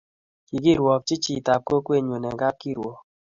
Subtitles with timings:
[0.47, 2.97] Ki kirwoki chitab kokwenyu eng kapkirwok